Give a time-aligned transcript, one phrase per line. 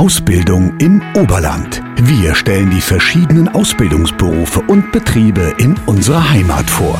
[0.00, 1.82] Ausbildung im Oberland.
[1.98, 6.98] Wir stellen die verschiedenen Ausbildungsberufe und Betriebe in unserer Heimat vor.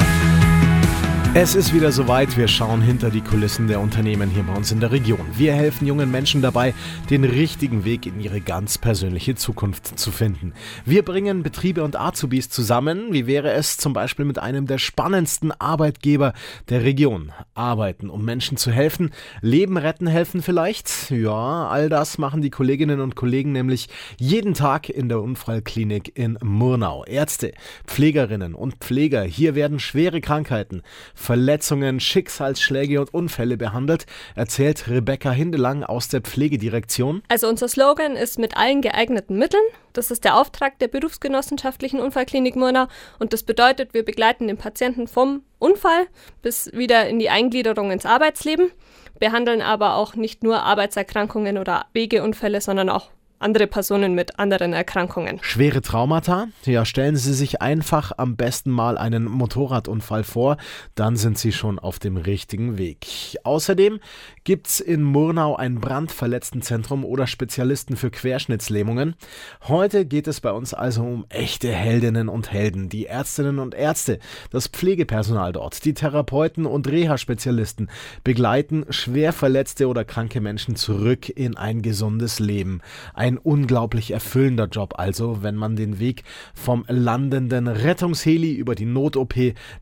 [1.33, 4.81] Es ist wieder soweit, wir schauen hinter die Kulissen der Unternehmen hier bei uns in
[4.81, 5.25] der Region.
[5.37, 6.75] Wir helfen jungen Menschen dabei,
[7.09, 10.55] den richtigen Weg in ihre ganz persönliche Zukunft zu finden.
[10.85, 15.53] Wir bringen Betriebe und Azubis zusammen, wie wäre es zum Beispiel mit einem der spannendsten
[15.53, 16.33] Arbeitgeber
[16.69, 17.31] der Region.
[17.55, 21.13] Arbeiten, um Menschen zu helfen, Leben retten helfen vielleicht?
[21.13, 26.39] Ja, all das machen die Kolleginnen und Kollegen nämlich jeden Tag in der Unfallklinik in
[26.43, 27.05] Murnau.
[27.05, 27.53] Ärzte,
[27.87, 30.83] Pflegerinnen und Pfleger, hier werden schwere Krankheiten,
[31.21, 37.23] Verletzungen, Schicksalsschläge und Unfälle behandelt, erzählt Rebecca Hindelang aus der Pflegedirektion.
[37.29, 39.63] Also unser Slogan ist mit allen geeigneten Mitteln.
[39.93, 42.87] Das ist der Auftrag der berufsgenossenschaftlichen Unfallklinik Murnau
[43.19, 46.07] und das bedeutet, wir begleiten den Patienten vom Unfall
[46.41, 48.71] bis wieder in die Eingliederung ins Arbeitsleben,
[49.19, 53.11] behandeln aber auch nicht nur Arbeitserkrankungen oder Wegeunfälle, sondern auch
[53.41, 55.39] andere Personen mit anderen Erkrankungen.
[55.43, 56.49] Schwere Traumata?
[56.65, 60.59] Ja, stellen Sie sich einfach am besten mal einen Motorradunfall vor,
[60.95, 63.07] dann sind Sie schon auf dem richtigen Weg.
[63.43, 63.99] Außerdem
[64.45, 69.15] gibt's in Murnau ein Brandverletztenzentrum oder Spezialisten für Querschnittslähmungen.
[69.69, 74.19] Heute geht es bei uns also um echte Heldinnen und Helden, die Ärztinnen und Ärzte,
[74.51, 77.89] das Pflegepersonal dort, die Therapeuten und Reha-Spezialisten
[78.23, 82.81] begleiten schwer verletzte oder kranke Menschen zurück in ein gesundes Leben.
[83.15, 88.85] Ein ein unglaublich erfüllender Job also, wenn man den Weg vom landenden Rettungsheli über die
[88.85, 89.35] Not-OP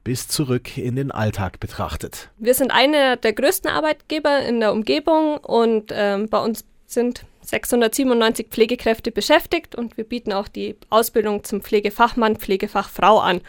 [0.05, 2.31] bis zurück in den Alltag betrachtet.
[2.39, 8.49] Wir sind einer der größten Arbeitgeber in der Umgebung und ähm, bei uns sind 697
[8.51, 13.41] Pflegekräfte beschäftigt und wir bieten auch die Ausbildung zum Pflegefachmann, Pflegefachfrau an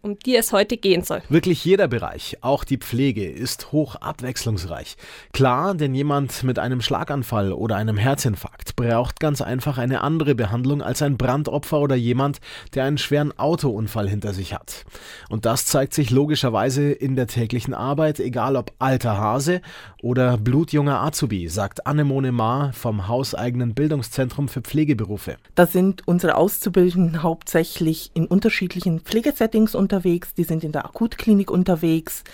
[0.00, 1.22] um die es heute gehen soll.
[1.28, 4.96] Wirklich jeder Bereich, auch die Pflege, ist hoch abwechslungsreich.
[5.32, 10.82] Klar, denn jemand mit einem Schlaganfall oder einem Herzinfarkt braucht ganz einfach eine andere Behandlung
[10.82, 12.38] als ein Brandopfer oder jemand,
[12.74, 14.84] der einen schweren Autounfall hinter sich hat.
[15.28, 19.60] Und das zeigt sich logischerweise in der täglichen Arbeit, egal ob alter Hase
[20.00, 23.08] oder blutjunger Azubi, sagt Annemone Ma vom
[23.48, 25.36] hauseigenen Bildungszentrum für Pflegeberufe.
[25.54, 32.24] Da sind unsere Auszubildenden hauptsächlich in unterschiedlichen Pflegesettings unterwegs, die sind in der Akutklinik unterwegs,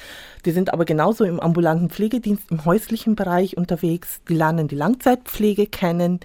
[0.44, 5.66] die sind aber genauso im ambulanten Pflegedienst, im häuslichen Bereich unterwegs, die lernen die Langzeitpflege
[5.68, 6.18] kennen.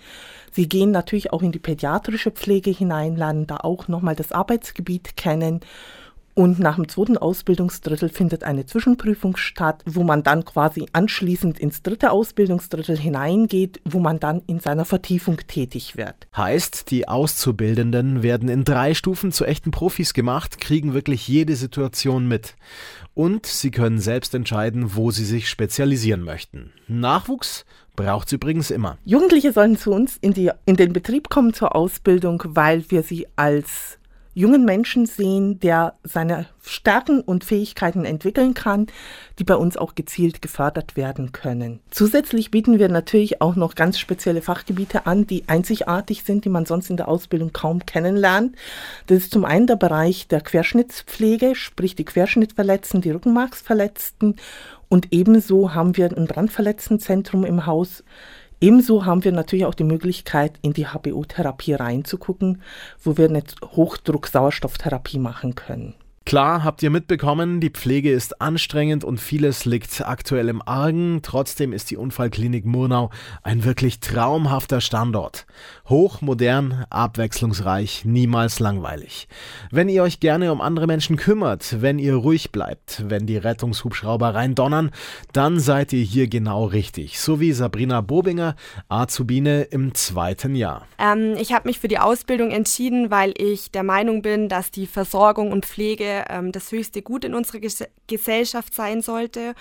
[0.52, 5.16] Sie gehen natürlich auch in die pädiatrische Pflege hinein, lernen da auch nochmal das Arbeitsgebiet
[5.16, 5.62] kennen
[6.40, 11.82] und nach dem zweiten Ausbildungsdrittel findet eine Zwischenprüfung statt, wo man dann quasi anschließend ins
[11.82, 16.16] dritte Ausbildungsdrittel hineingeht, wo man dann in seiner Vertiefung tätig wird.
[16.38, 22.26] Heißt, die Auszubildenden werden in drei Stufen zu echten Profis gemacht, kriegen wirklich jede Situation
[22.26, 22.56] mit.
[23.14, 26.72] Und sie können selbst entscheiden, wo sie sich spezialisieren möchten.
[26.88, 27.66] Nachwuchs
[27.98, 28.98] braucht es übrigens immer.
[29.04, 33.28] Jugendliche sollen zu uns in, die, in den Betrieb kommen zur Ausbildung, weil wir sie
[33.36, 34.00] als
[34.34, 38.88] jungen Menschen sehen, der seine Stärken und Fähigkeiten entwickeln kann,
[39.40, 41.79] die bei uns auch gezielt gefördert werden können.
[41.91, 46.66] Zusätzlich bieten wir natürlich auch noch ganz spezielle Fachgebiete an, die einzigartig sind, die man
[46.66, 48.56] sonst in der Ausbildung kaum kennenlernt.
[49.07, 54.35] Das ist zum einen der Bereich der Querschnittspflege, sprich die Querschnittverletzten, die Rückenmarksverletzten
[54.90, 58.03] und ebenso haben wir ein Brandverletztenzentrum im Haus,
[58.62, 62.62] Ebenso haben wir natürlich auch die Möglichkeit, in die HBO-Therapie reinzugucken,
[63.02, 65.96] wo wir eine Hochdruck-Sauerstofftherapie machen können.
[66.29, 71.22] Klar, habt ihr mitbekommen, die Pflege ist anstrengend und vieles liegt aktuell im Argen.
[71.23, 73.09] Trotzdem ist die Unfallklinik Murnau
[73.41, 75.47] ein wirklich traumhafter Standort.
[75.88, 79.28] Hochmodern, abwechslungsreich, niemals langweilig.
[79.72, 84.35] Wenn ihr euch gerne um andere Menschen kümmert, wenn ihr ruhig bleibt, wenn die Rettungshubschrauber
[84.35, 84.91] rein donnern,
[85.34, 87.19] dann seid ihr hier genau richtig.
[87.19, 88.56] So wie Sabrina Bobinger,
[88.88, 90.85] Azubine im zweiten Jahr.
[91.00, 94.85] Ähm, ich habe mich für die Ausbildung entschieden, weil ich der Meinung bin, dass die
[94.85, 99.53] Versorgung und Pflege ähm, das höchste Gut in unserer Ges Gesellschaft sein sollte.